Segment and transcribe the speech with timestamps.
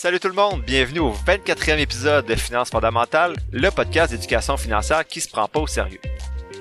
[0.00, 5.04] Salut tout le monde, bienvenue au 24e épisode de Finances fondamentales, le podcast d'éducation financière
[5.04, 5.98] qui se prend pas au sérieux.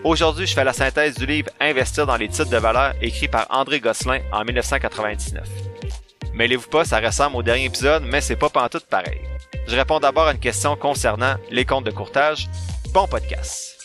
[0.04, 3.46] Aujourd'hui, je fais la synthèse du livre Investir dans les titres de valeur écrit par
[3.52, 5.48] André Gosselin en 1999.
[6.34, 9.22] Mêlez-vous pas, ça ressemble au dernier épisode, mais c'est pas pantoute pareil.
[9.68, 12.50] Je réponds d'abord à une question concernant les comptes de courtage.
[12.92, 13.78] Bon podcast.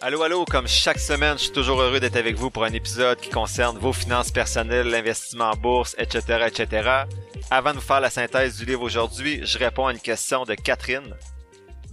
[0.00, 3.18] Allô, allô, comme chaque semaine, je suis toujours heureux d'être avec vous pour un épisode
[3.18, 7.04] qui concerne vos finances personnelles, l'investissement en bourse, etc., etc.
[7.50, 10.54] Avant de vous faire la synthèse du livre aujourd'hui, je réponds à une question de
[10.54, 11.16] Catherine.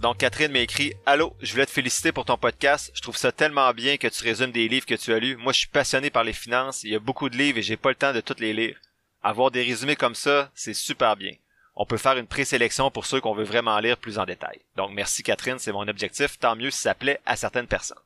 [0.00, 2.92] Donc, Catherine m'a écrit Allô, je voulais te féliciter pour ton podcast.
[2.94, 5.36] Je trouve ça tellement bien que tu résumes des livres que tu as lus.
[5.36, 6.84] Moi, je suis passionné par les finances.
[6.84, 8.76] Il y a beaucoup de livres et j'ai pas le temps de tous les lire.
[9.20, 11.32] Avoir des résumés comme ça, c'est super bien
[11.76, 14.60] on peut faire une présélection pour ceux qu'on veut vraiment lire plus en détail.
[14.76, 17.98] Donc merci Catherine, c'est mon objectif, tant mieux si ça plaît à certaines personnes.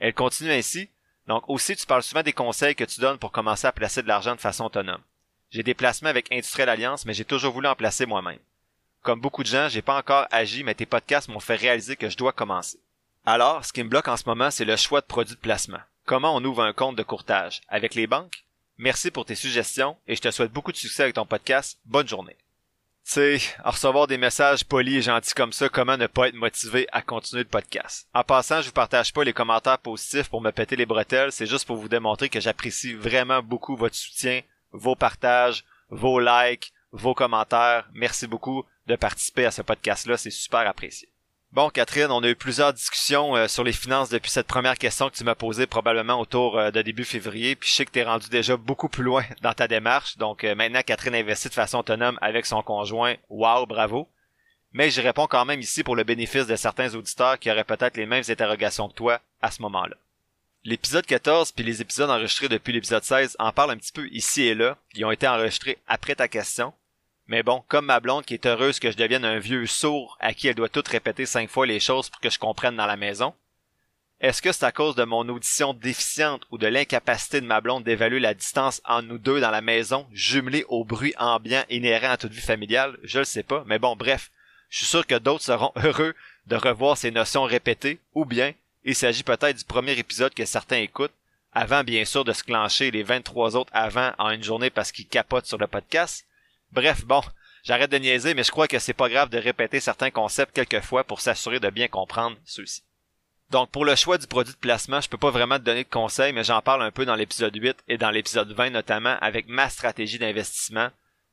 [0.00, 0.90] Elle continue ainsi.
[1.28, 4.08] Donc aussi, tu parles souvent des conseils que tu donnes pour commencer à placer de
[4.08, 5.00] l'argent de façon autonome.
[5.50, 8.40] J'ai des placements avec Industriel Alliance, mais j'ai toujours voulu en placer moi-même.
[9.02, 12.10] Comme beaucoup de gens, j'ai pas encore agi, mais tes podcasts m'ont fait réaliser que
[12.10, 12.80] je dois commencer.
[13.24, 15.80] Alors, ce qui me bloque en ce moment, c'est le choix de produits de placement.
[16.04, 17.62] Comment on ouvre un compte de courtage?
[17.68, 18.44] Avec les banques?
[18.76, 21.78] Merci pour tes suggestions et je te souhaite beaucoup de succès avec ton podcast.
[21.86, 22.36] Bonne journée.
[23.06, 26.86] Sais, à recevoir des messages polis et gentils comme ça, comment ne pas être motivé
[26.90, 28.08] à continuer le podcast?
[28.14, 31.44] En passant, je vous partage pas les commentaires positifs pour me péter les bretelles, c'est
[31.44, 34.40] juste pour vous démontrer que j'apprécie vraiment beaucoup votre soutien,
[34.72, 37.86] vos partages, vos likes, vos commentaires.
[37.92, 41.13] Merci beaucoup de participer à ce podcast-là, c'est super apprécié.
[41.54, 45.08] Bon, Catherine, on a eu plusieurs discussions euh, sur les finances depuis cette première question
[45.08, 47.54] que tu m'as posée probablement autour euh, de début février.
[47.54, 50.16] Puis je sais que tu es rendu déjà beaucoup plus loin dans ta démarche.
[50.16, 53.14] Donc euh, maintenant, Catherine investit de façon autonome avec son conjoint.
[53.28, 54.08] Wow, bravo.
[54.72, 57.96] Mais je réponds quand même ici pour le bénéfice de certains auditeurs qui auraient peut-être
[57.96, 59.94] les mêmes interrogations que toi à ce moment-là.
[60.64, 64.42] L'épisode 14 puis les épisodes enregistrés depuis l'épisode 16 en parlent un petit peu ici
[64.42, 64.76] et là.
[64.94, 66.72] Ils ont été enregistrés après ta question.
[67.26, 70.34] Mais bon, comme ma blonde qui est heureuse que je devienne un vieux sourd à
[70.34, 72.96] qui elle doit tout répéter cinq fois les choses pour que je comprenne dans la
[72.96, 73.34] maison,
[74.20, 77.84] est-ce que c'est à cause de mon audition déficiente ou de l'incapacité de ma blonde
[77.84, 82.16] d'évaluer la distance entre nous deux dans la maison, jumelée au bruit ambiant inhérent à
[82.16, 82.96] toute vie familiale?
[83.02, 84.30] Je le sais pas, mais bon, bref,
[84.70, 86.14] je suis sûr que d'autres seront heureux
[86.46, 88.52] de revoir ces notions répétées, ou bien
[88.84, 91.12] il s'agit peut-être du premier épisode que certains écoutent,
[91.52, 95.06] avant bien sûr de se clencher les 23 autres avant en une journée parce qu'ils
[95.06, 96.26] capotent sur le podcast,
[96.74, 97.22] Bref, bon,
[97.62, 100.84] j'arrête de niaiser, mais je crois que c'est pas grave de répéter certains concepts quelques
[100.84, 102.82] fois pour s'assurer de bien comprendre ceux-ci.
[103.50, 105.88] Donc pour le choix du produit de placement, je peux pas vraiment te donner de
[105.88, 109.46] conseils, mais j'en parle un peu dans l'épisode 8 et dans l'épisode 20 notamment avec
[109.46, 110.88] ma stratégie d'investissement.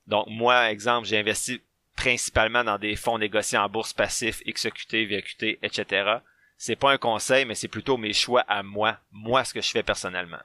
[0.06, 1.62] Donc moi, exemple, j'ai investi
[1.96, 6.18] principalement dans des fonds négociés en bourse passif, XQT, VQT, etc.
[6.58, 9.72] C'est pas un conseil, mais c'est plutôt mes choix à moi, moi ce que je
[9.72, 10.42] fais personnellement.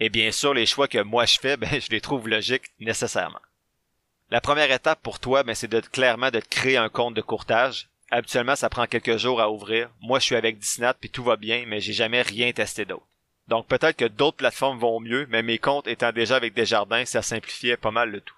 [0.00, 3.40] Et bien sûr, les choix que moi je fais, ben je les trouve logiques nécessairement.
[4.28, 7.88] La première étape pour toi, ben, c'est de clairement de créer un compte de courtage.
[8.10, 9.88] Habituellement, ça prend quelques jours à ouvrir.
[10.00, 13.06] Moi, je suis avec Disney puis tout va bien, mais j'ai jamais rien testé d'autre.
[13.46, 17.22] Donc peut-être que d'autres plateformes vont mieux, mais mes comptes étant déjà avec Desjardins, ça
[17.22, 18.34] simplifiait pas mal le tout.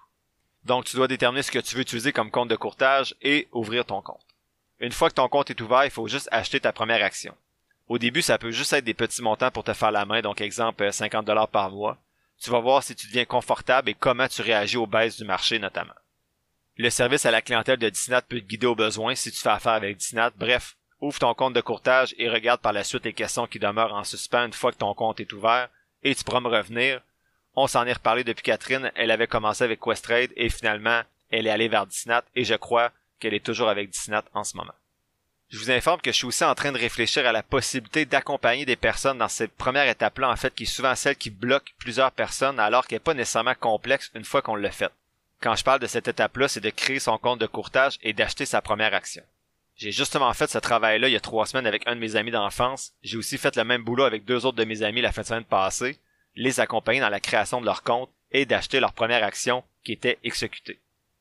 [0.65, 3.85] Donc tu dois déterminer ce que tu veux utiliser comme compte de courtage et ouvrir
[3.85, 4.21] ton compte.
[4.79, 7.33] Une fois que ton compte est ouvert, il faut juste acheter ta première action.
[7.87, 10.41] Au début, ça peut juste être des petits montants pour te faire la main, donc
[10.41, 11.97] exemple 50 dollars par mois
[12.39, 15.59] tu vas voir si tu deviens confortable et comment tu réagis aux baisses du marché
[15.59, 15.93] notamment.
[16.77, 19.49] Le service à la clientèle de Disney peut te guider au besoin si tu fais
[19.49, 20.25] affaire avec Disney.
[20.37, 23.93] Bref, ouvre ton compte de courtage et regarde par la suite les questions qui demeurent
[23.93, 25.69] en suspens une fois que ton compte est ouvert
[26.03, 27.01] et tu pourras me revenir.
[27.55, 31.51] On s'en est reparlé depuis Catherine, elle avait commencé avec Questrade et finalement elle est
[31.51, 34.73] allée vers Disney et je crois qu'elle est toujours avec Disney en ce moment.
[35.49, 38.65] Je vous informe que je suis aussi en train de réfléchir à la possibilité d'accompagner
[38.65, 42.11] des personnes dans cette première étape-là, en fait, qui est souvent celle qui bloque plusieurs
[42.11, 44.91] personnes alors qu'elle n'est pas nécessairement complexe une fois qu'on l'a fait.
[45.41, 48.45] Quand je parle de cette étape-là, c'est de créer son compte de courtage et d'acheter
[48.45, 49.23] sa première action.
[49.75, 52.31] J'ai justement fait ce travail-là il y a trois semaines avec un de mes amis
[52.31, 52.91] d'enfance.
[53.01, 55.27] J'ai aussi fait le même boulot avec deux autres de mes amis la fin de
[55.27, 55.97] semaine passée,
[56.35, 60.19] les accompagner dans la création de leur compte et d'acheter leur première action qui était
[60.23, 60.79] exécutée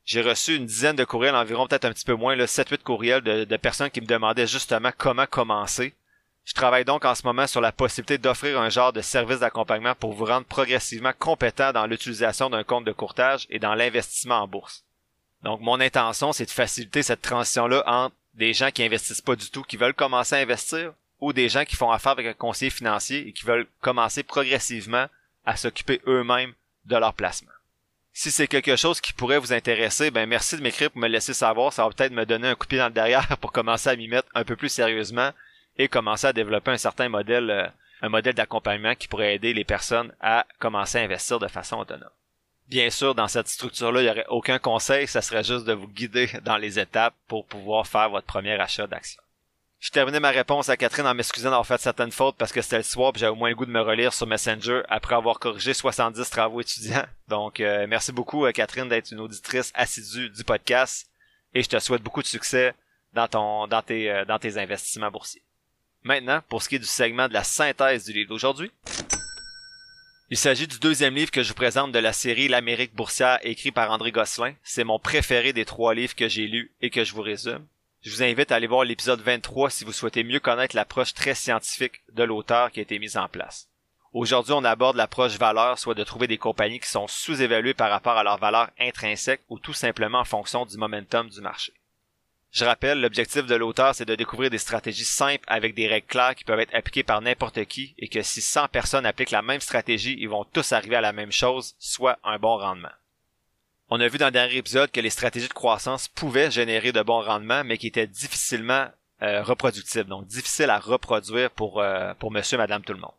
[0.09, 3.57] j'ai reçu une dizaine de courriels, environ peut-être un petit peu moins, 7-8 courriels de,
[3.59, 5.95] personnes qui me demandaient justement comment commencer.
[6.47, 9.95] Je travaille donc en ce moment sur la possibilité d'offrir un genre de service d'accompagnement
[9.95, 14.49] pour vous rendre progressivement compétent dans l'utilisation d'un compte de courtage et dans l'investissement en
[14.49, 14.83] bourse.
[15.43, 19.51] Donc mon intention, c'est de faciliter cette transition-là entre des gens qui investissent pas du
[19.51, 22.71] tout, qui veulent commencer à investir, ou des gens qui font affaire avec un conseiller
[22.71, 25.07] financier et qui veulent commencer progressivement
[25.45, 26.55] à s'occuper eux-mêmes
[26.87, 27.53] de leur placement.
[28.21, 31.33] Si c'est quelque chose qui pourrait vous intéresser, ben merci de m'écrire pour me laisser
[31.33, 31.73] savoir.
[31.73, 33.95] Ça va peut-être me donner un coup de pied dans le derrière pour commencer à
[33.95, 35.31] m'y mettre un peu plus sérieusement
[35.77, 37.69] et commencer à développer un certain modèle euh,
[38.03, 42.11] un modèle d'accompagnement qui pourrait aider les personnes à commencer à investir de façon autonome.
[42.67, 45.87] Bien sûr, dans cette structure-là, il n'y aurait aucun conseil, ça serait juste de vous
[45.87, 49.23] guider dans les étapes pour pouvoir faire votre premier achat d'action.
[49.81, 52.79] Je terminé ma réponse à Catherine en m'excusant d'avoir fait certaines fautes parce que c'était
[52.79, 55.39] le soir et j'avais au moins le goût de me relire sur Messenger après avoir
[55.39, 57.07] corrigé 70 travaux étudiants.
[57.29, 61.09] Donc, euh, merci beaucoup euh, Catherine d'être une auditrice assidue du podcast
[61.55, 62.75] et je te souhaite beaucoup de succès
[63.15, 65.43] dans ton, dans tes, euh, dans tes investissements boursiers.
[66.03, 68.73] Maintenant, pour ce qui est du segment de la synthèse du livre d'aujourd'hui.
[70.31, 73.71] Il s'agit du deuxième livre que je vous présente de la série L'Amérique boursière écrit
[73.71, 74.55] par André Gosselin.
[74.65, 77.65] C'est mon préféré des trois livres que j'ai lus et que je vous résume.
[78.03, 81.35] Je vous invite à aller voir l'épisode 23 si vous souhaitez mieux connaître l'approche très
[81.35, 83.69] scientifique de l'auteur qui a été mise en place.
[84.13, 88.17] Aujourd'hui, on aborde l'approche valeur, soit de trouver des compagnies qui sont sous-évaluées par rapport
[88.17, 91.73] à leur valeur intrinsèque ou tout simplement en fonction du momentum du marché.
[92.53, 96.35] Je rappelle, l'objectif de l'auteur, c'est de découvrir des stratégies simples avec des règles claires
[96.37, 99.61] qui peuvent être appliquées par n'importe qui et que si 100 personnes appliquent la même
[99.61, 102.89] stratégie, ils vont tous arriver à la même chose, soit un bon rendement.
[103.91, 107.01] On a vu dans le dernier épisode que les stratégies de croissance pouvaient générer de
[107.01, 108.87] bons rendements, mais qui étaient difficilement
[109.23, 113.15] euh, reproductibles, donc difficiles à reproduire pour, euh, pour monsieur, madame, tout le monde.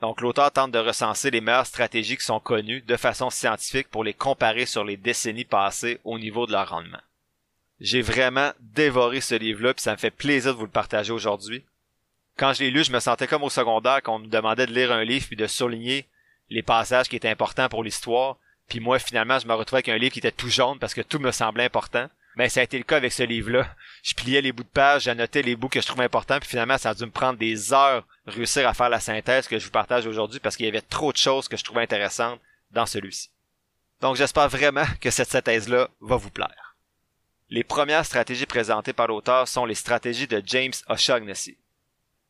[0.00, 4.02] Donc l'auteur tente de recenser les meilleures stratégies qui sont connues de façon scientifique pour
[4.02, 7.00] les comparer sur les décennies passées au niveau de leur rendement.
[7.80, 11.64] J'ai vraiment dévoré ce livre-là, puis ça me fait plaisir de vous le partager aujourd'hui.
[12.36, 14.92] Quand je l'ai lu, je me sentais comme au secondaire qu'on me demandait de lire
[14.92, 16.06] un livre puis de souligner
[16.48, 18.36] les passages qui étaient importants pour l'histoire,
[18.68, 21.00] puis moi, finalement, je me retrouvais avec un livre qui était tout jaune parce que
[21.00, 22.08] tout me semblait important.
[22.36, 23.66] Mais ça a été le cas avec ce livre-là.
[24.02, 26.76] Je pliais les bouts de page, j'annotais les bouts que je trouvais importants, puis finalement,
[26.76, 29.70] ça a dû me prendre des heures réussir à faire la synthèse que je vous
[29.70, 32.40] partage aujourd'hui parce qu'il y avait trop de choses que je trouvais intéressantes
[32.72, 33.30] dans celui-ci.
[34.00, 36.76] Donc j'espère vraiment que cette synthèse-là va vous plaire.
[37.48, 41.56] Les premières stratégies présentées par l'auteur sont les stratégies de James O'Shaughnessy.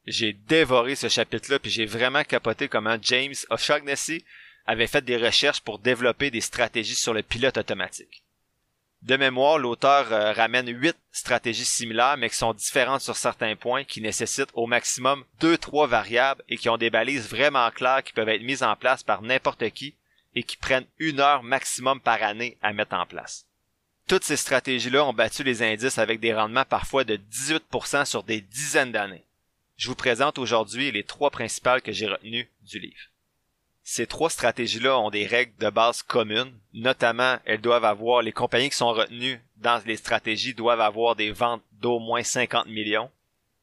[0.07, 4.25] J'ai dévoré ce chapitre-là, puis j'ai vraiment capoté comment James O'Shaughnessy
[4.67, 8.23] avait fait des recherches pour développer des stratégies sur le pilote automatique.
[9.03, 13.85] De mémoire, l'auteur euh, ramène huit stratégies similaires, mais qui sont différentes sur certains points,
[13.85, 18.13] qui nécessitent au maximum deux, trois variables et qui ont des balises vraiment claires qui
[18.13, 19.95] peuvent être mises en place par n'importe qui
[20.35, 23.47] et qui prennent une heure maximum par année à mettre en place.
[24.09, 28.41] Toutes ces stratégies-là ont battu les indices avec des rendements parfois de 18% sur des
[28.41, 29.25] dizaines d'années.
[29.77, 33.11] Je vous présente aujourd'hui les trois principales que j'ai retenues du livre.
[33.89, 36.53] Ces trois stratégies-là ont des règles de base communes.
[36.75, 41.31] Notamment, elles doivent avoir, les compagnies qui sont retenues dans les stratégies doivent avoir des
[41.31, 43.09] ventes d'au moins 50 millions.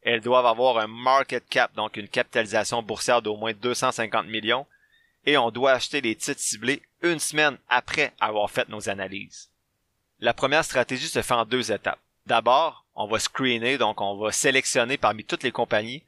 [0.00, 4.66] Elles doivent avoir un market cap, donc une capitalisation boursière d'au moins 250 millions.
[5.26, 9.50] Et on doit acheter les titres ciblés une semaine après avoir fait nos analyses.
[10.20, 12.00] La première stratégie se fait en deux étapes.
[12.24, 16.02] D'abord, on va screener, donc on va sélectionner parmi toutes les compagnies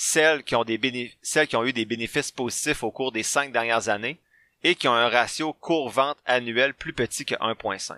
[0.00, 4.20] celles qui ont eu des bénéfices positifs au cours des cinq dernières années
[4.62, 7.96] et qui ont un ratio cours-vente annuel plus petit que 1.5.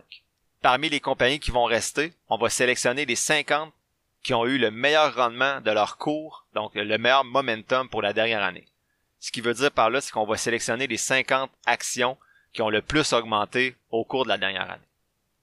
[0.62, 3.70] Parmi les compagnies qui vont rester, on va sélectionner les 50
[4.23, 8.14] qui ont eu le meilleur rendement de leur cours, donc le meilleur momentum pour la
[8.14, 8.67] dernière année.
[9.19, 12.17] Ce qui veut dire par là, c'est qu'on va sélectionner les 50 actions
[12.55, 14.90] qui ont le plus augmenté au cours de la dernière année.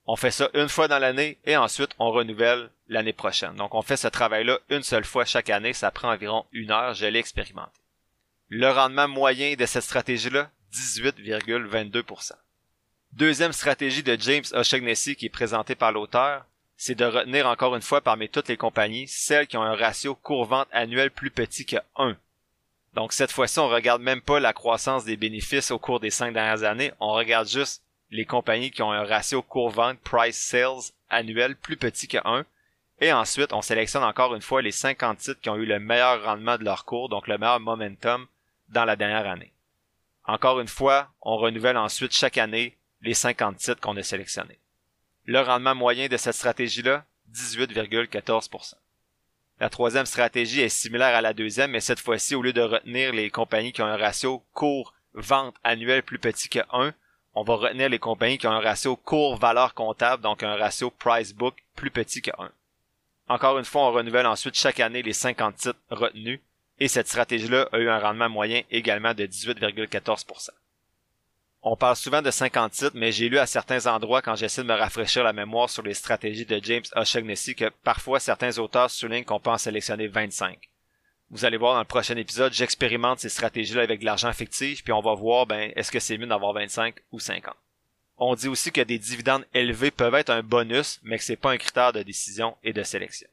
[0.10, 3.56] On fait ça une fois dans l'année et ensuite on renouvelle l'année prochaine.
[3.56, 6.94] Donc on fait ce travail-là une seule fois chaque année, ça prend environ une heure,
[6.94, 7.82] je l'ai expérimenté.
[8.48, 12.32] Le rendement moyen de cette stratégie-là, 18,22%.
[13.12, 16.46] Deuxième stratégie de James O'Shaughnessy qui est présentée par l'auteur,
[16.78, 20.16] c'est de retenir encore une fois parmi toutes les compagnies celles qui ont un ratio
[20.16, 22.16] cours-vente annuel plus petit que 1.
[22.94, 26.34] Donc cette fois-ci, on regarde même pas la croissance des bénéfices au cours des cinq
[26.34, 31.78] dernières années, on regarde juste les compagnies qui ont un ratio cours-vente price-sales annuel plus
[31.78, 32.46] petit que 1.
[33.00, 36.24] Et ensuite, on sélectionne encore une fois les 50 titres qui ont eu le meilleur
[36.24, 38.28] rendement de leur cours, donc le meilleur momentum
[38.70, 39.54] dans la dernière année.
[40.26, 44.60] Encore une fois, on renouvelle ensuite chaque année les 50 titres qu'on a sélectionnés.
[45.26, 48.74] Le rendement moyen de cette stratégie-là, 18,14%.
[49.60, 53.12] La troisième stratégie est similaire à la deuxième, mais cette fois-ci, au lieu de retenir
[53.12, 56.94] les compagnies qui ont un ratio cours-vente annuel plus petit que 1,
[57.38, 61.54] on va retenir les compagnies qui ont un ratio cours-valeur comptable, donc un ratio price-book
[61.76, 62.50] plus petit que 1.
[63.30, 66.40] Encore une fois, on renouvelle ensuite chaque année les 50 titres retenus,
[66.80, 70.50] et cette stratégie-là a eu un rendement moyen également de 18,14%.
[71.62, 74.68] On parle souvent de 50 titres, mais j'ai lu à certains endroits quand j'essaie de
[74.68, 79.26] me rafraîchir la mémoire sur les stratégies de James O'Shaughnessy que parfois certains auteurs soulignent
[79.26, 80.58] qu'on peut en sélectionner 25.
[81.30, 84.94] Vous allez voir dans le prochain épisode, j'expérimente ces stratégies-là avec de l'argent fictif, puis
[84.94, 87.54] on va voir, ben, est-ce que c'est mieux d'avoir 25 ou 50.
[88.18, 91.52] On dit aussi que des dividendes élevés peuvent être un bonus, mais que c'est pas
[91.52, 93.28] un critère de décision et de sélection.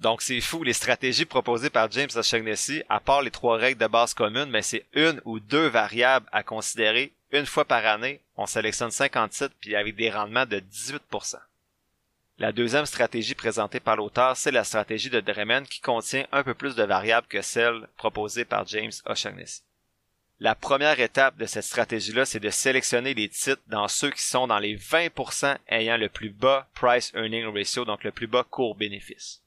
[0.00, 3.88] Donc c'est fou, les stratégies proposées par James O'Shaughnessy, à part les trois règles de
[3.88, 8.20] base communes, mais c'est une ou deux variables à considérer une fois par année.
[8.36, 11.36] On sélectionne 50 titres puis avec des rendements de 18%.
[12.40, 16.54] La deuxième stratégie présentée par l'auteur, c'est la stratégie de Dremen qui contient un peu
[16.54, 19.62] plus de variables que celle proposée par James O'Shaughnessy.
[20.38, 24.46] La première étape de cette stratégie-là, c'est de sélectionner les titres dans ceux qui sont
[24.46, 28.76] dans les 20% ayant le plus bas price earning ratio, donc le plus bas court
[28.76, 29.42] bénéfice.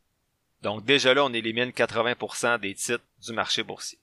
[0.62, 4.00] Donc déjà là, on élimine 80% des titres du marché boursier.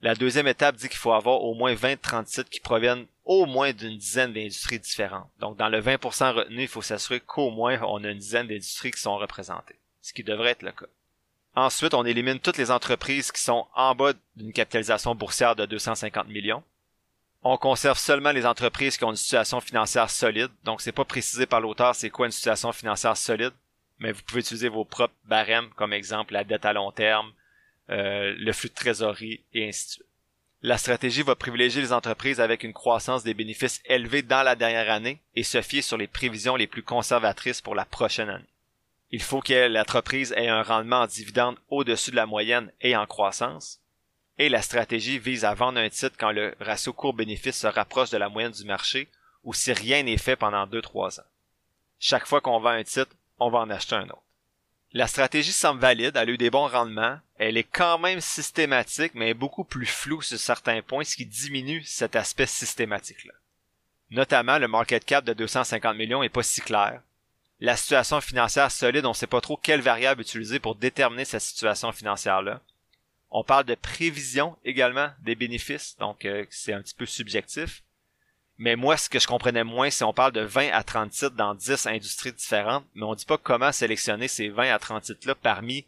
[0.00, 3.72] La deuxième étape dit qu'il faut avoir au moins 20-30 titres qui proviennent au moins
[3.72, 5.28] d'une dizaine d'industries différentes.
[5.40, 8.92] Donc dans le 20% retenu, il faut s'assurer qu'au moins on a une dizaine d'industries
[8.92, 10.86] qui sont représentées, ce qui devrait être le cas.
[11.56, 16.28] Ensuite, on élimine toutes les entreprises qui sont en bas d'une capitalisation boursière de 250
[16.28, 16.62] millions.
[17.42, 20.50] On conserve seulement les entreprises qui ont une situation financière solide.
[20.62, 23.52] Donc, c'est pas précisé par l'auteur c'est quoi une situation financière solide,
[23.98, 27.32] mais vous pouvez utiliser vos propres barèmes comme exemple la dette à long terme,
[27.90, 30.06] euh, le flux de trésorerie et ainsi de suite.
[30.60, 34.90] La stratégie va privilégier les entreprises avec une croissance des bénéfices élevée dans la dernière
[34.90, 38.48] année et se fier sur les prévisions les plus conservatrices pour la prochaine année
[39.10, 43.06] il faut que l'entreprise ait un rendement en dividende au-dessus de la moyenne et en
[43.06, 43.80] croissance.
[44.36, 48.18] Et la stratégie vise à vendre un titre quand le ratio court-bénéfice se rapproche de
[48.18, 49.08] la moyenne du marché
[49.44, 51.24] ou si rien n'est fait pendant 2-3 ans.
[51.98, 54.22] Chaque fois qu'on vend un titre, on va en acheter un autre.
[54.98, 59.12] La stratégie semble valide, elle a eu des bons rendements, elle est quand même systématique,
[59.14, 63.34] mais beaucoup plus floue sur certains points, ce qui diminue cet aspect systématique-là.
[64.10, 67.00] Notamment, le market cap de 250 millions est pas si clair
[67.60, 71.42] la situation financière solide, on ne sait pas trop quelle variable utiliser pour déterminer cette
[71.42, 72.60] situation financière-là.
[73.30, 77.84] On parle de prévision également des bénéfices, donc euh, c'est un petit peu subjectif.
[78.58, 81.36] Mais moi, ce que je comprenais moins, c'est on parle de 20 à 30 titres
[81.36, 85.36] dans 10 industries différentes, mais on dit pas comment sélectionner ces 20 à 30 titres-là
[85.36, 85.86] parmi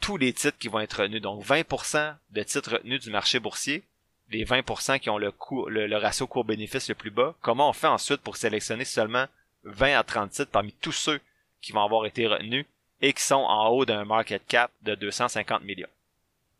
[0.00, 1.22] tous les titres qui vont être retenus.
[1.22, 3.84] Donc 20% de titres retenus du marché boursier,
[4.30, 7.34] les 20% qui ont le, ratio court-bénéfice le plus bas.
[7.40, 9.26] Comment on fait ensuite pour sélectionner seulement
[9.64, 11.20] 20 à 30 titres parmi tous ceux
[11.62, 12.66] qui vont avoir été retenus
[13.00, 15.88] et qui sont en haut d'un market cap de 250 millions?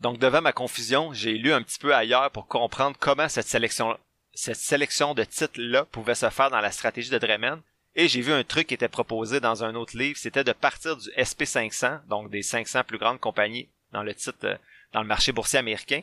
[0.01, 3.99] Donc devant ma confusion, j'ai lu un petit peu ailleurs pour comprendre comment cette sélection,
[4.35, 7.61] cette sélection de titres-là pouvait se faire dans la stratégie de Dremen.
[7.97, 10.97] Et j'ai vu un truc qui était proposé dans un autre livre, c'était de partir
[10.97, 14.57] du SP500, donc des 500 plus grandes compagnies dans le titre, euh,
[14.93, 16.03] dans le marché boursier américain,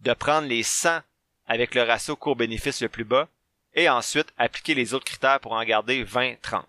[0.00, 1.00] de prendre les 100
[1.46, 3.28] avec le ratio court-bénéfice le plus bas
[3.74, 6.64] et ensuite appliquer les autres critères pour en garder 20-30.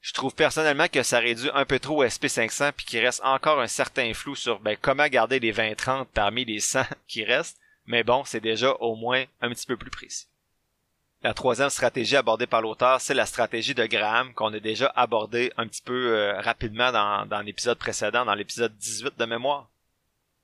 [0.00, 3.60] Je trouve personnellement que ça réduit un peu trop au SP500 puis qu'il reste encore
[3.60, 8.02] un certain flou sur ben, comment garder les 20-30 parmi les 100 qui restent, mais
[8.02, 10.26] bon, c'est déjà au moins un petit peu plus précis.
[11.22, 15.52] La troisième stratégie abordée par l'auteur, c'est la stratégie de Graham qu'on a déjà abordée
[15.56, 19.70] un petit peu euh, rapidement dans, dans l'épisode précédent, dans l'épisode 18 de mémoire.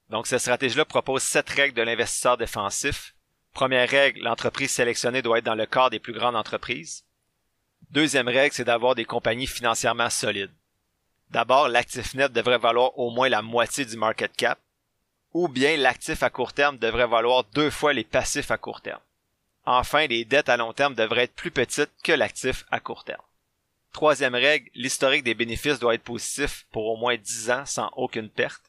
[0.09, 3.15] Donc cette stratégie-là propose sept règles de l'investisseur défensif
[3.53, 7.05] Première règle, l'entreprise sélectionnée doit être dans le corps des plus grandes entreprises.
[7.91, 10.53] Deuxième règle, c'est d'avoir des compagnies financièrement solides.
[11.31, 14.61] D'abord, l'actif net devrait valoir au moins la moitié du market cap,
[15.35, 19.01] ou bien l'actif à court terme devrait valoir deux fois les passifs à court terme.
[19.71, 23.21] Enfin, les dettes à long terme devraient être plus petites que l'actif à court terme.
[23.93, 28.31] Troisième règle, l'historique des bénéfices doit être positif pour au moins 10 ans sans aucune
[28.31, 28.63] perte.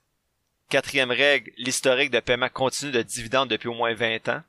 [0.68, 4.44] Quatrième règle, l'historique de paiement continu de dividendes depuis au moins 20 ans.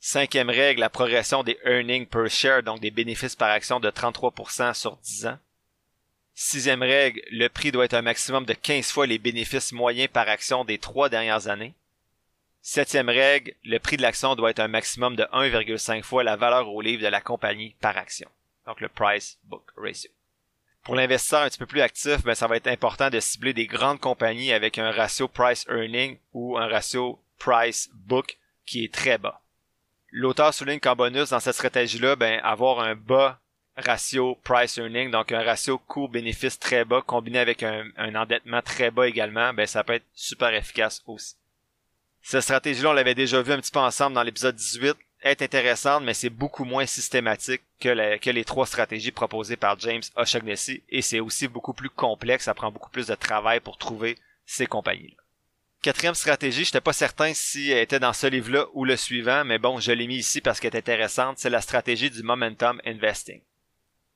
[0.00, 4.72] Cinquième règle, la progression des earnings per share, donc des bénéfices par action de 33%
[4.72, 5.38] sur 10 ans.
[6.34, 10.30] Sixième règle, le prix doit être un maximum de 15 fois les bénéfices moyens par
[10.30, 11.74] action des trois dernières années.
[12.70, 16.68] Septième règle, le prix de l'action doit être un maximum de 1,5 fois la valeur
[16.68, 18.28] au livre de la compagnie par action.
[18.66, 20.10] Donc le price book ratio.
[20.82, 23.66] Pour l'investisseur un petit peu plus actif, ben, ça va être important de cibler des
[23.66, 29.16] grandes compagnies avec un ratio price earning ou un ratio price book qui est très
[29.16, 29.40] bas.
[30.10, 33.40] L'auteur souligne qu'en bonus, dans cette stratégie-là, ben, avoir un bas
[33.78, 39.08] ratio price earning, donc un ratio coût-bénéfice très bas, combiné avec un, endettement très bas
[39.08, 41.38] également, ben, ça peut être super efficace aussi.
[42.30, 46.04] Cette stratégie-là, on l'avait déjà vu un petit peu ensemble dans l'épisode 18, est intéressante,
[46.04, 51.20] mais c'est beaucoup moins systématique que, les trois stratégies proposées par James O'Shaughnessy, et c'est
[51.20, 55.16] aussi beaucoup plus complexe, ça prend beaucoup plus de travail pour trouver ces compagnies-là.
[55.80, 59.58] Quatrième stratégie, j'étais pas certain si elle était dans ce livre-là ou le suivant, mais
[59.58, 63.40] bon, je l'ai mis ici parce qu'elle est intéressante, c'est la stratégie du momentum investing.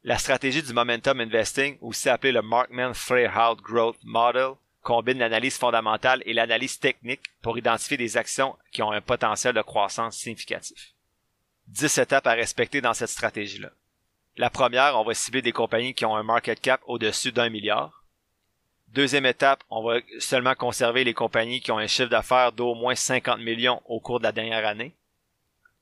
[0.04, 6.22] La stratégie du momentum investing, aussi appelée le Markman Freyhout Growth Model, combine l'analyse fondamentale
[6.26, 10.92] et l'analyse technique pour identifier des actions qui ont un potentiel de croissance significatif.
[11.68, 13.70] Dix étapes à respecter dans cette stratégie-là.
[14.36, 18.04] La première, on va cibler des compagnies qui ont un market cap au-dessus d'un milliard.
[18.88, 22.94] Deuxième étape, on va seulement conserver les compagnies qui ont un chiffre d'affaires d'au moins
[22.94, 24.94] 50 millions au cours de la dernière année.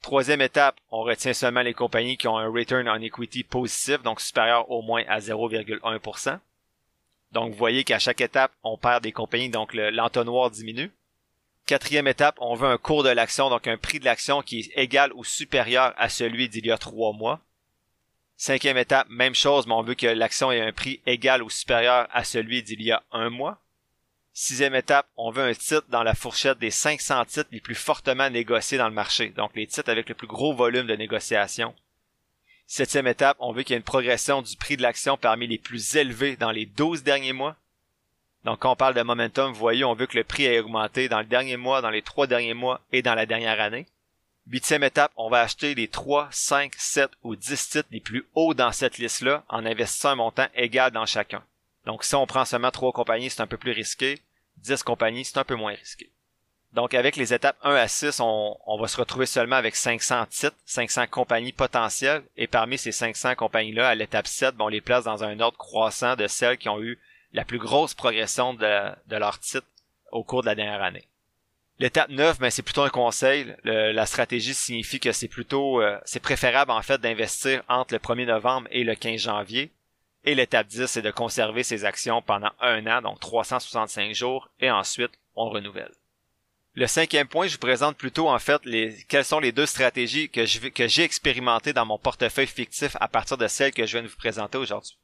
[0.02, 4.20] Troisième étape, on retient seulement les compagnies qui ont un return on equity positif, donc
[4.20, 6.38] supérieur au moins à 0,1%.
[7.32, 10.90] Donc vous voyez qu'à chaque étape, on perd des compagnies, donc l'entonnoir diminue.
[11.66, 14.72] Quatrième étape, on veut un cours de l'action, donc un prix de l'action qui est
[14.76, 17.40] égal ou supérieur à celui d'il y a trois mois.
[18.36, 22.08] Cinquième étape, même chose, mais on veut que l'action ait un prix égal ou supérieur
[22.10, 23.60] à celui d'il y a un mois.
[24.32, 28.30] Sixième étape, on veut un titre dans la fourchette des 500 titres les plus fortement
[28.30, 31.74] négociés dans le marché, donc les titres avec le plus gros volume de négociation.
[32.72, 35.58] Septième étape, on veut qu'il y ait une progression du prix de l'action parmi les
[35.58, 37.56] plus élevés dans les 12 derniers mois.
[38.44, 41.08] Donc quand on parle de momentum, vous voyez, on veut que le prix ait augmenté
[41.08, 43.88] dans le dernier mois, dans les trois derniers mois et dans la dernière année.
[44.46, 48.54] Huitième étape, on va acheter les 3, 5, 7 ou 10 titres les plus hauts
[48.54, 51.42] dans cette liste-là en investissant un montant égal dans chacun.
[51.86, 54.20] Donc si on prend seulement 3 compagnies, c'est un peu plus risqué.
[54.58, 56.08] 10 compagnies, c'est un peu moins risqué.
[56.72, 60.56] Donc avec les étapes 1 à 6, on, va se retrouver seulement avec 500 titres,
[60.66, 65.24] 500 compagnies potentielles, et parmi ces 500 compagnies-là, à l'étape 7, on les place dans
[65.24, 66.98] un ordre croissant de celles qui ont eu
[67.32, 69.66] la plus grosse progression de, de leur titre
[70.12, 71.06] au cours de la dernière année.
[71.80, 73.56] L'étape 9, ben, c'est plutôt un conseil.
[73.64, 78.26] la stratégie signifie que c'est plutôt, euh, c'est préférable en fait d'investir entre le 1er
[78.26, 79.72] novembre et le 15 janvier.
[80.24, 84.70] Et l'étape 10, c'est de conserver ses actions pendant un an, donc 365 jours, et
[84.70, 85.92] ensuite on renouvelle.
[86.80, 90.30] Le cinquième point, je vous présente plutôt en fait les, quelles sont les deux stratégies
[90.30, 94.08] que j'ai expérimentées dans mon portefeuille fictif à partir de celles que je viens de
[94.08, 94.96] vous présenter aujourd'hui.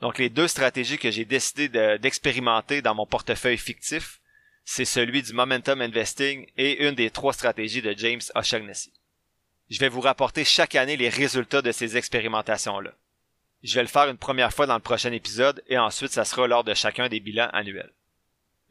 [0.00, 1.68] Donc les deux stratégies que j'ai décidé
[2.00, 4.20] d'expérimenter dans mon portefeuille fictif,
[4.64, 8.92] c'est celui du momentum investing et une des trois stratégies de James O'Shaughnessy.
[9.70, 12.90] Je vais vous rapporter chaque année les résultats de ces expérimentations-là.
[13.62, 16.48] Je vais le faire une première fois dans le prochain épisode et ensuite ça sera
[16.48, 17.92] lors de chacun des bilans annuels.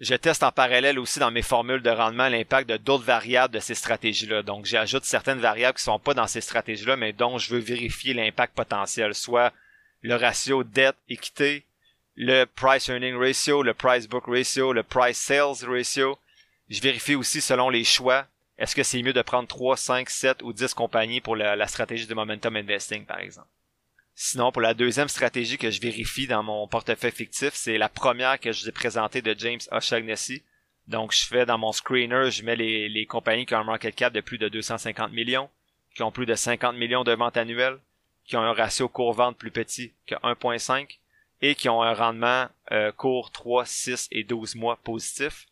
[0.02, 3.60] Je teste en parallèle aussi dans mes formules de rendement l'impact de d'autres variables de
[3.60, 4.42] ces stratégies-là.
[4.42, 8.16] Donc j'ajoute certaines variables qui sont pas dans ces stratégies-là, mais dont je veux vérifier
[8.16, 9.54] l'impact potentiel, soit
[10.02, 11.66] le ratio dette-équité,
[12.16, 16.18] le price earning ratio, le price book ratio, le price sales ratio.
[16.68, 18.26] Je vérifie aussi selon les choix.
[18.58, 22.08] Est-ce que c'est mieux de prendre 3, 5, 7 ou 10 compagnies pour la, stratégie
[22.08, 23.48] de momentum investing, par exemple?
[24.24, 28.40] Sinon, pour la deuxième stratégie que je vérifie dans mon portefeuille fictif, c'est la première
[28.40, 30.44] que je vous ai présentée de James O'Shaughnessy.
[30.88, 33.96] Donc, je fais dans mon screener, je mets les, les compagnies qui ont un market
[33.96, 35.50] cap de plus de 250 millions,
[35.96, 37.80] qui ont plus de 50 millions de ventes annuelles,
[38.24, 41.00] qui ont un ratio cours-vente plus petit que 1.5,
[41.42, 45.48] et qui ont un rendement euh, court 3, 6 et 12 mois positif.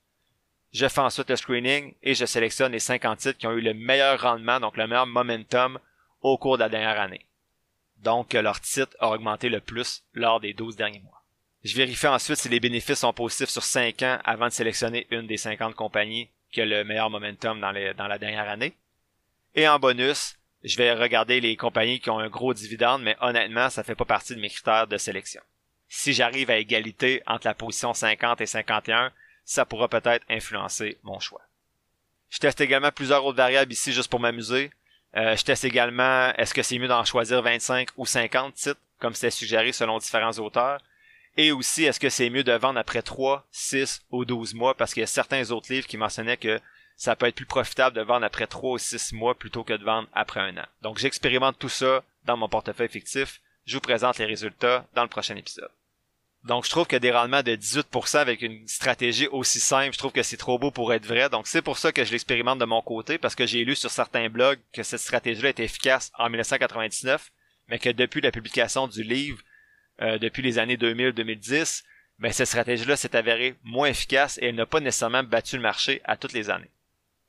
[0.73, 3.73] Je fais ensuite le screening et je sélectionne les 50 titres qui ont eu le
[3.73, 5.79] meilleur rendement, donc le meilleur momentum
[6.21, 7.25] au cours de la dernière année.
[8.03, 11.23] Donc leur titre a augmenté le plus lors des 12 derniers mois.
[11.63, 15.27] Je vérifie ensuite si les bénéfices sont positifs sur 5 ans avant de sélectionner une
[15.27, 18.73] des 50 compagnies qui a le meilleur momentum dans, la dernière année.
[19.55, 23.69] Et en bonus, je vais regarder les compagnies qui ont un gros dividende, mais honnêtement,
[23.69, 25.41] ça fait pas partie de mes critères de sélection
[25.89, 29.11] si j'arrive à égalité entre la position 50 et 51,
[29.43, 31.41] ça pourra peut-être influencer mon choix.
[32.29, 34.69] Je teste également plusieurs autres variables ici juste pour m'amuser.
[35.15, 39.13] Euh, je teste également est-ce que c'est mieux d'en choisir 25 ou 50 titres, comme
[39.13, 40.79] c'était suggéré selon différents auteurs.
[41.37, 44.93] Et aussi, est-ce que c'est mieux de vendre après 3, 6 ou 12 mois, parce
[44.93, 46.59] qu'il y a certains autres livres qui mentionnaient que
[46.95, 49.83] ça peut être plus profitable de vendre après 3 ou 6 mois plutôt que de
[49.83, 50.65] vendre après un an.
[50.81, 53.39] Donc j'expérimente tout ça dans mon portefeuille fictif.
[53.65, 55.71] Je vous présente les résultats dans le prochain épisode.
[56.45, 60.13] Donc, je trouve que des rendements de 18% avec une stratégie aussi simple, je trouve
[60.13, 61.29] que c'est trop beau pour être vrai.
[61.29, 63.91] Donc, c'est pour ça que je l'expérimente de mon côté, parce que j'ai lu sur
[63.91, 67.29] certains blogs que cette stratégie-là était efficace en 1999,
[67.67, 69.39] mais que depuis la publication du livre,
[70.01, 71.83] euh, depuis les années 2000-2010,
[72.19, 76.01] ben, cette stratégie-là s'est avérée moins efficace et elle n'a pas nécessairement battu le marché
[76.05, 76.71] à toutes les années.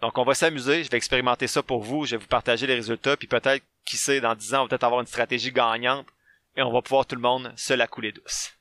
[0.01, 2.77] Donc, on va s'amuser, je vais expérimenter ça pour vous, je vais vous partager les
[2.77, 6.07] résultats, puis peut-être, qui sait, dans 10 ans, on va peut-être avoir une stratégie gagnante
[6.57, 8.53] et on va pouvoir tout le monde se la couler douce.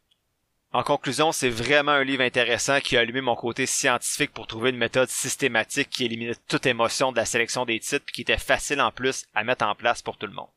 [0.71, 4.69] En conclusion, c'est vraiment un livre intéressant qui a allumé mon côté scientifique pour trouver
[4.69, 8.38] une méthode systématique qui éliminait toute émotion de la sélection des titres et qui était
[8.38, 10.49] facile en plus à mettre en place pour tout le monde.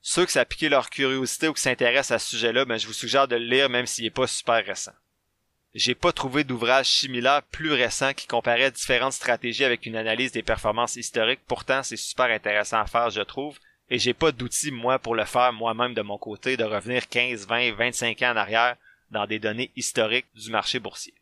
[0.00, 2.88] Ceux que ça a piqué leur curiosité ou qui s'intéressent à ce sujet-là, ben, je
[2.88, 4.92] vous suggère de le lire même s'il n'est pas super récent.
[5.72, 10.42] J'ai pas trouvé d'ouvrage similaire plus récent qui comparait différentes stratégies avec une analyse des
[10.42, 11.40] performances historiques.
[11.46, 13.58] Pourtant, c'est super intéressant à faire, je trouve.
[13.88, 17.46] Et j'ai pas d'outils, moi, pour le faire moi-même de mon côté, de revenir 15,
[17.46, 18.76] 20, 25 ans en arrière
[19.10, 21.14] dans des données historiques du marché boursier.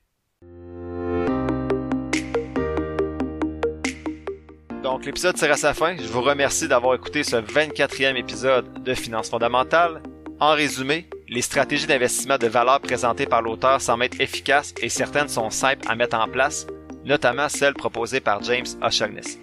[4.83, 5.97] Donc l'épisode tire à sa fin.
[5.97, 10.01] Je vous remercie d'avoir écouté ce 24e épisode de Finances fondamentales.
[10.39, 15.29] En résumé, les stratégies d'investissement de valeur présentées par l'auteur semblent être efficaces et certaines
[15.29, 16.67] sont simples à mettre en place,
[17.05, 19.39] notamment celles proposées par James O'Shaughnessy.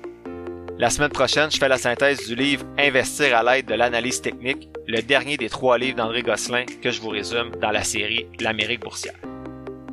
[0.84, 4.68] La semaine prochaine, je fais la synthèse du livre Investir à l'aide de l'analyse technique,
[4.86, 8.82] le dernier des trois livres d'André Gosselin que je vous résume dans la série L'Amérique
[8.82, 9.16] boursière.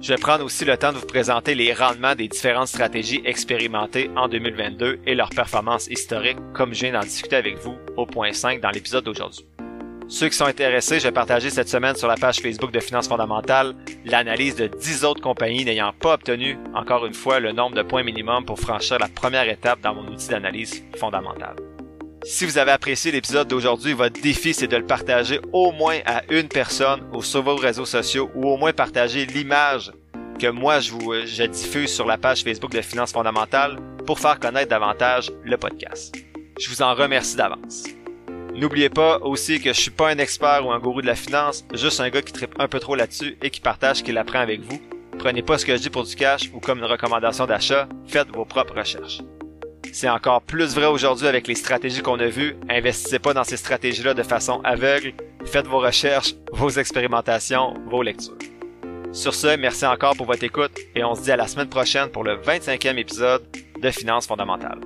[0.00, 4.10] Je vais prendre aussi le temps de vous présenter les rendements des différentes stratégies expérimentées
[4.16, 8.32] en 2022 et leurs performances historiques comme je viens d'en discuter avec vous au point
[8.32, 9.46] 5 dans l'épisode d'aujourd'hui.
[10.10, 13.06] Ceux qui sont intéressés, je vais partager cette semaine sur la page Facebook de Finances
[13.06, 17.82] fondamentales l'analyse de 10 autres compagnies n'ayant pas obtenu, encore une fois, le nombre de
[17.82, 21.54] points minimum pour franchir la première étape dans mon outil d'analyse fondamentale.
[22.24, 26.22] Si vous avez apprécié l'épisode d'aujourd'hui, votre défi c'est de le partager au moins à
[26.28, 29.92] une personne ou sur vos réseaux sociaux ou au moins partager l'image
[30.40, 34.40] que moi je vous je diffuse sur la page Facebook de Finances fondamentales pour faire
[34.40, 36.12] connaître davantage le podcast.
[36.58, 37.84] Je vous en remercie d'avance.
[38.60, 41.64] N'oubliez pas aussi que je suis pas un expert ou un gourou de la finance,
[41.72, 44.40] juste un gars qui tripe un peu trop là-dessus et qui partage ce qu'il apprend
[44.40, 44.78] avec vous.
[45.18, 48.28] Prenez pas ce que je dis pour du cash ou comme une recommandation d'achat, faites
[48.28, 49.22] vos propres recherches.
[49.94, 52.54] C'est encore plus vrai aujourd'hui avec les stratégies qu'on a vues.
[52.68, 55.14] Investissez pas dans ces stratégies-là de façon aveugle.
[55.46, 58.36] Faites vos recherches, vos expérimentations, vos lectures.
[59.12, 62.10] Sur ce, merci encore pour votre écoute et on se dit à la semaine prochaine
[62.10, 63.42] pour le 25e épisode
[63.80, 64.80] de Finances fondamentales.